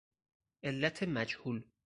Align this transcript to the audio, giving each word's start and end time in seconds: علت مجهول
علت 0.63 1.03
مجهول 1.03 1.63